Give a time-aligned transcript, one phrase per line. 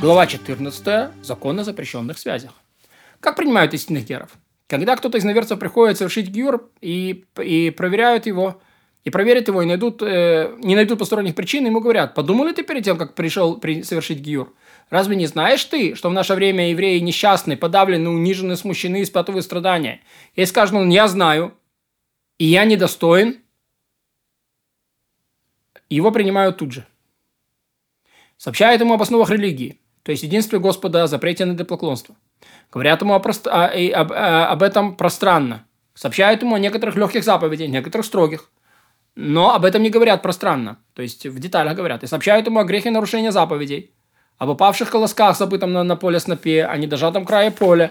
[0.00, 1.24] Глава 14.
[1.24, 2.52] Закон о запрещенных связях.
[3.20, 4.30] Как принимают истинных геров?
[4.66, 8.60] Когда кто-то из наверцев приходит совершить гюр и, и проверяют его,
[9.04, 12.62] и проверят его, и найдут, э, не найдут посторонних причин, ему говорят, подумал ли ты
[12.62, 14.52] перед тем, как пришел при, совершить гюр?
[14.90, 20.02] Разве не знаешь ты, что в наше время евреи несчастны, подавлены, унижены, смущены, испытывают страдания?
[20.34, 21.54] Если скажет он, я знаю,
[22.38, 23.40] и я недостоин,
[25.88, 26.86] его принимают тут же.
[28.36, 32.14] Сообщают ему об основах религии, то есть единстве Господа, запрете на идолопоклонство.
[32.72, 33.48] Говорят ему о прост...
[33.48, 35.64] о, об, об этом пространно.
[35.94, 38.48] Сообщают ему о некоторых легких заповедях, некоторых строгих.
[39.16, 42.04] Но об этом не говорят пространно, то есть в деталях говорят.
[42.04, 43.90] И сообщают ему о грехе нарушения заповедей,
[44.38, 47.90] об упавших колосках, забытом на, на поле снопе, о недожатом крае поля,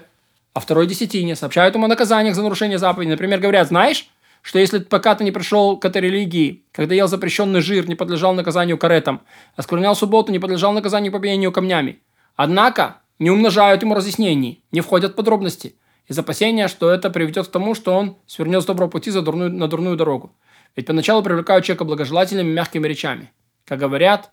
[0.53, 1.35] о второй десятине.
[1.35, 3.11] Сообщают ему о наказаниях за нарушение заповедей.
[3.11, 4.09] Например, говорят, знаешь,
[4.41, 8.33] что если пока ты не пришел к этой религии, когда ел запрещенный жир, не подлежал
[8.35, 9.21] наказанию каретам,
[9.57, 11.99] осквернял субботу, не подлежал наказанию побиению камнями.
[12.35, 15.75] Однако не умножают ему разъяснений, не входят в подробности,
[16.07, 19.51] из опасения, что это приведет к тому, что он свернет с доброго пути за дурную,
[19.51, 20.35] на дурную дорогу.
[20.75, 23.31] Ведь поначалу привлекают человека благожелательными мягкими речами.
[23.65, 24.29] Как говорят,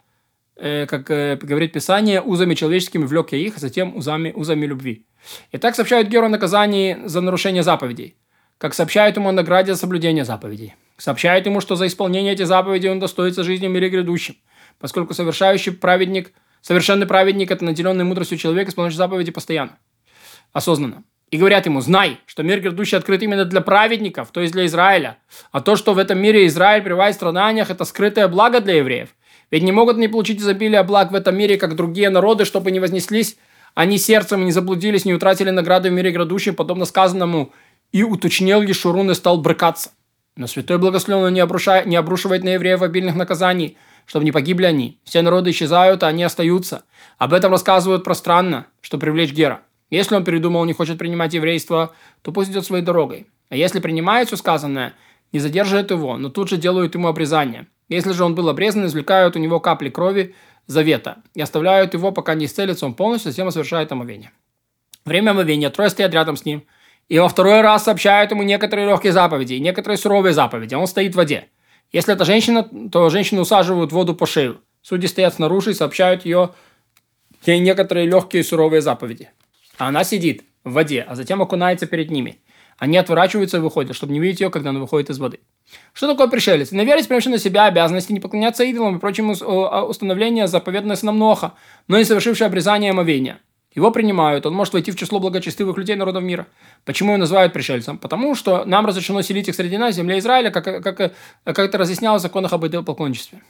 [0.56, 5.06] э, как э, говорит Писание, узами человеческими влек я их, а затем узами, узами любви.
[5.50, 8.16] И так сообщают Геру о наказании за нарушение заповедей
[8.62, 10.76] как сообщают ему о награде за соблюдение заповедей.
[10.96, 14.36] Сообщают ему, что за исполнение этих заповедей он достоится жизни в мире грядущем,
[14.78, 19.78] поскольку совершающий праведник, совершенный праведник– это наделенный мудростью человек, исполняющий заповеди постоянно,
[20.54, 21.04] осознанно.
[21.30, 25.18] И говорят ему, знай, что мир грядущий открыт именно для праведников, то есть для Израиля.
[25.50, 29.10] А то, что в этом мире Израиль пребывает в страданиях, это скрытое благо для евреев.
[29.50, 32.80] Ведь не могут не получить изобилие благ в этом мире, как другие народы, чтобы не
[32.80, 33.36] вознеслись
[33.74, 37.52] они сердцем, не заблудились, не утратили награды в мире грядущем, подобно сказанному
[37.90, 39.90] и уточнил Ешурун и стал брыкаться.
[40.36, 44.98] Но святой благословенный не, обрушай, не обрушивает на евреев обильных наказаний, чтобы не погибли они.
[45.04, 46.84] Все народы исчезают, а они остаются.
[47.18, 49.62] Об этом рассказывают пространно, что привлечь Гера.
[49.90, 51.92] Если он передумал, не хочет принимать еврейство,
[52.22, 53.26] то пусть идет своей дорогой.
[53.50, 54.94] А если принимает все сказанное,
[55.32, 57.66] не задерживает его, но тут же делают ему обрезание.
[57.88, 60.34] Если же он был обрезан, извлекают у него капли крови
[60.66, 64.32] завета и оставляют его, пока не исцелится он полностью, затем совершает омовение.
[65.04, 66.64] Время омовения, трое стоят рядом с ним–
[67.08, 70.74] и во второй раз сообщают ему некоторые легкие заповеди, некоторые суровые заповеди.
[70.74, 71.48] Он стоит в воде.
[71.92, 74.60] Если это женщина, то женщину усаживают в воду по шею.
[74.80, 76.50] Судьи стоят снаружи и сообщают ее
[77.44, 79.30] ей некоторые легкие суровые заповеди.
[79.78, 82.38] А она сидит в воде, а затем окунается перед ними.
[82.78, 85.40] Они отворачиваются и выходят, чтобы не видеть ее, когда она выходит из воды.
[85.92, 86.72] Что такое пришелец?
[86.72, 91.18] Наверное, принимший на себя обязанности не поклоняться идолам и прочим установления заповедное сном
[91.88, 93.38] но и совершивший обрезание омовения.
[93.74, 96.46] Его принимают, он может войти в число благочестивых людей народов мира.
[96.84, 97.98] Почему его называют пришельцем?
[97.98, 102.20] Потому что нам разрешено селить их среди нас, земле Израиля, как, как, как это разъяснялось
[102.20, 103.40] в законах об идолопоклонничестве.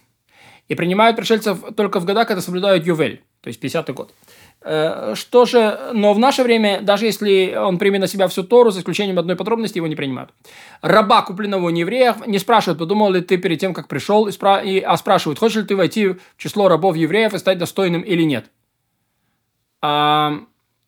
[0.68, 4.14] И принимают пришельцев только в годах, когда соблюдают Ювель, то есть 50-й год.
[4.60, 8.70] Э, что же, но в наше время, даже если он примет на себя всю Тору,
[8.70, 10.30] за исключением одной подробности, его не принимают.
[10.80, 14.96] Раба, купленного у неевреев, не спрашивают, подумал ли ты перед тем, как пришел, и, а
[14.96, 18.46] спрашивают, хочешь ли ты войти в число рабов евреев и стать достойным или нет.
[19.82, 20.44] А,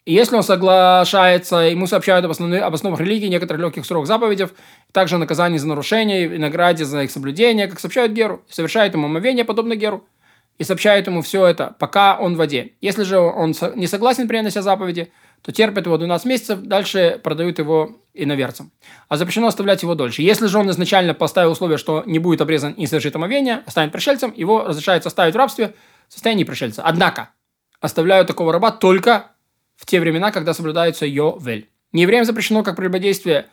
[0.06, 4.48] если он соглашается, ему сообщают об, основных, об основах религии, некоторых легких срок заповедей,
[4.92, 9.44] также наказание за нарушение и награде за их соблюдение, как сообщают Геру, совершает ему омовение,
[9.44, 10.04] подобно Геру,
[10.58, 12.72] и сообщают ему все это, пока он в воде.
[12.80, 15.10] Если же он не согласен принять все заповеди,
[15.42, 18.70] то терпят его 12 месяцев, дальше продают его иноверцам.
[19.08, 20.22] А запрещено оставлять его дольше.
[20.22, 24.32] Если же он изначально поставил условие, что не будет обрезан и совершит омовение, станет пришельцем,
[24.36, 25.74] его разрешается оставить в рабстве
[26.08, 26.82] в состоянии пришельца.
[26.82, 27.30] Однако,
[27.84, 29.32] оставляют такого раба только
[29.76, 31.68] в те времена, когда соблюдается Йовель.
[31.92, 33.48] Неевреям запрещено как прелюбодействие,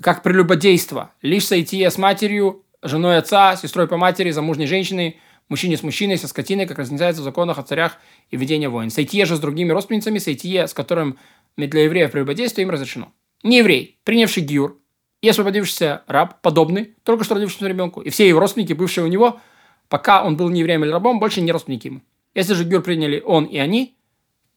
[0.00, 5.84] как прелюбодейство, лишь сойти с матерью, женой отца, сестрой по матери, замужней женщиной, мужчине с
[5.84, 7.98] мужчиной, со скотиной, как разницается в законах о царях
[8.30, 8.90] и ведении войн.
[8.90, 11.16] Сойти же с другими родственницами, сойти с которым
[11.56, 13.12] для евреев прелюбодействие им разрешено.
[13.44, 14.78] Не еврей, принявший гиур,
[15.22, 19.40] и освободившийся раб, подобный, только что родившемуся ребенку, и все его родственники, бывшие у него,
[19.88, 22.00] пока он был не евреем или рабом, больше не родственники ему.
[22.34, 23.96] Если же гюр приняли он и они,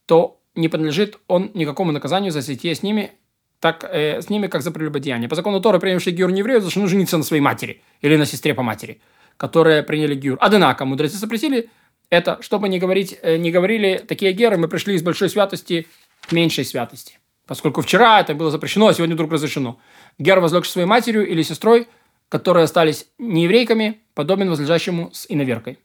[0.06, 3.12] то не подлежит он никакому наказанию за сетие с ними,
[3.60, 5.30] так, э, с ними, как за прелюбодеяние.
[5.30, 8.54] По закону Тора, принявший гюр не еврею, должны жениться на своей матери или на сестре
[8.54, 9.02] по матери,
[9.38, 10.38] которые приняли гюр.
[10.42, 11.70] Однако, мудрецы запретили
[12.10, 15.88] это, чтобы не, говорить, э, не говорили такие геры, мы пришли из большой святости
[16.28, 17.20] к меньшей святости.
[17.48, 19.80] Поскольку вчера это было запрещено, а сегодня вдруг разрешено.
[20.18, 21.88] Гер, возлегший своей матерью или сестрой,
[22.30, 25.80] которые остались нееврейками, подобен возлежащему с иноверкой.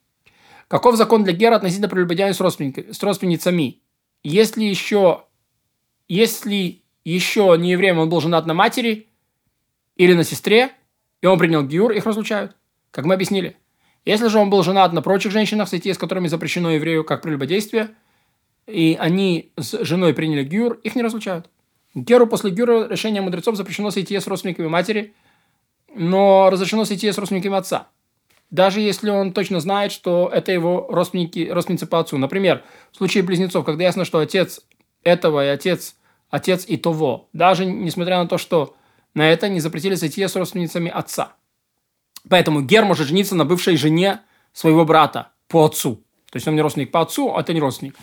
[0.68, 3.80] Каков закон для Гера относительно прелюбодеяния с, с родственницами?
[4.22, 5.24] Если еще,
[6.08, 9.08] если еще не евреем он был женат на матери
[9.96, 10.70] или на сестре,
[11.22, 12.54] и он принял Гиур, их разлучают,
[12.90, 13.56] как мы объяснили.
[14.04, 17.90] Если же он был женат на прочих женщинах, сойти с которыми запрещено еврею как прелюбодействие,
[18.66, 21.48] и они с женой приняли гюр, их не разлучают.
[21.94, 25.14] Геру после гюра решения мудрецов запрещено сойти с родственниками матери,
[25.94, 27.88] но разрешено сойти с родственниками отца.
[28.50, 32.16] Даже если он точно знает, что это его родственники, родственницы по отцу.
[32.16, 32.62] Например,
[32.92, 34.60] в случае близнецов, когда ясно, что отец
[35.02, 35.96] этого и отец,
[36.30, 38.74] отец и того, даже несмотря на то, что
[39.14, 41.32] на это не запретили сойти с родственницами отца.
[42.28, 44.20] Поэтому Гер может жениться на бывшей жене
[44.52, 45.96] своего брата по отцу.
[46.30, 47.96] То есть он не родственник по отцу, а это не родственник.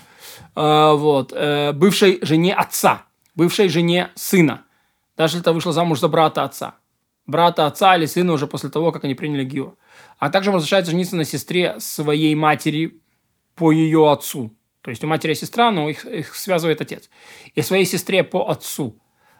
[0.55, 1.31] А, вот.
[1.33, 3.03] Э, бывшей жене отца.
[3.35, 4.63] Бывшей жене сына.
[5.17, 6.75] Даже если это вышла замуж за брата отца.
[7.27, 9.75] Брата отца или сына уже после того, как они приняли Гио.
[10.19, 12.99] А также разрешается жениться на сестре своей матери
[13.55, 14.51] по ее отцу.
[14.81, 17.09] То есть у матери есть сестра, но их, их связывает отец.
[17.55, 18.95] И своей сестре по отцу.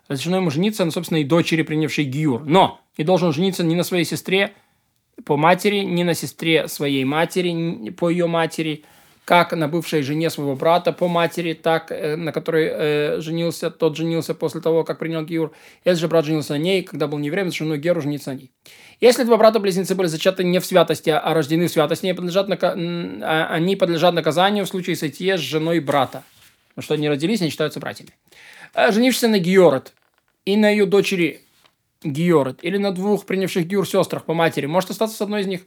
[0.07, 2.43] Разрешено ему жениться на собственной дочери, принявшей Гиюр.
[2.45, 4.53] Но не должен жениться ни на своей сестре,
[5.23, 8.83] по матери, ни на сестре своей матери, по ее матери,
[9.25, 13.98] как на бывшей жене своего брата по матери, так э, на которой э, женился, тот
[13.98, 15.51] женился после того, как принял Гиур.
[15.83, 18.51] Этот же брат женился на ней, когда был невремен, с женой Геру жениться на ней.
[19.01, 22.75] Если два брата-близнецы были зачаты не в святости, а рождены в святости, они подлежат, нака...
[22.75, 26.24] А, они подлежат наказанию в случае сойти с женой брата.
[26.69, 28.12] Потому что они родились, они считаются братьями.
[28.74, 29.94] А женившийся на Георет
[30.45, 31.42] и на ее дочери
[32.04, 35.62] Гиорет, или на двух принявших Гиур сестрах по матери, может остаться с одной из них,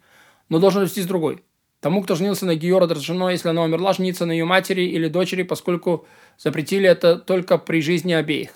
[0.49, 1.43] но должен вести с другой.
[1.81, 5.45] Тому, кто женился на Гиорет разрешено, если она умерла, жениться на ее матери или дочери,
[5.45, 8.51] поскольку запретили это только при жизни обеих.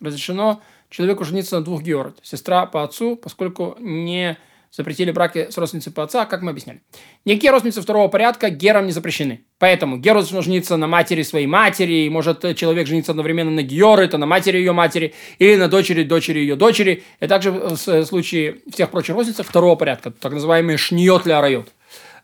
[0.00, 0.60] Разрешено
[0.90, 2.18] человеку жениться на двух Георет.
[2.22, 4.36] Сестра по отцу, поскольку не
[4.72, 6.80] запретили браки с родственницей по отца, как мы объясняли.
[7.24, 9.44] Никакие родственницы второго порядка герам не запрещены.
[9.60, 14.04] Поэтому геру должен жениться на матери своей матери, и может человек жениться одновременно на георы,
[14.04, 17.04] это на матери ее матери, или на дочери дочери ее дочери.
[17.20, 21.68] И также в случае всех прочих родственниц второго порядка, так называемые шниот ля райот.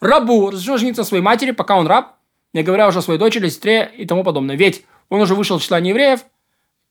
[0.01, 2.17] Рабу разрешено жениться своей матери, пока он раб,
[2.53, 4.57] не говоря уже о своей дочери, сестре и тому подобное.
[4.57, 6.21] Ведь он уже вышел из числа неевреев,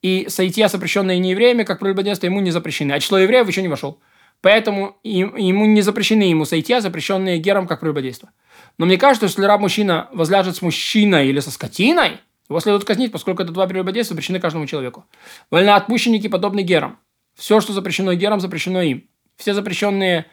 [0.01, 2.93] и соития, запрещенные неевреями, как прелюбодейство, ему не запрещены.
[2.93, 3.99] А число евреев еще не вошел.
[4.41, 8.29] Поэтому ему не запрещены ему соития, запрещенные гером, как прелюбодейство.
[8.77, 13.11] Но мне кажется, что если раб-мужчина возляжет с мужчиной или со скотиной, его следует казнить,
[13.11, 15.05] поскольку это два прелюбодейства запрещены каждому человеку.
[15.51, 16.97] Вольноотпущенники подобны герам.
[17.35, 19.09] Все, что запрещено герам, запрещено им.
[19.35, 20.25] Все запрещенные,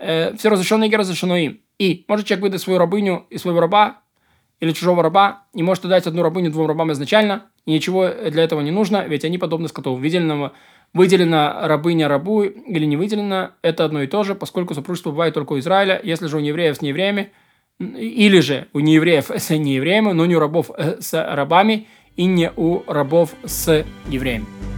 [0.00, 1.60] э, все разрешенные геры разрешено им.
[1.78, 4.00] И может человек выдать свою рабыню и своего раба
[4.60, 8.60] или чужого раба, и может отдать одну рабыню двум рабам изначально, и ничего для этого
[8.60, 9.94] не нужно, ведь они подобны скоту.
[9.94, 10.52] Выделенного,
[10.92, 15.54] выделена рабыня рабу или не выделена, это одно и то же, поскольку супружество бывает только
[15.54, 17.32] у Израиля, если же у неевреев с неевреями,
[17.78, 21.86] или же у неевреев с неевреями, но не у рабов э, с рабами,
[22.16, 24.69] и не у рабов с евреями.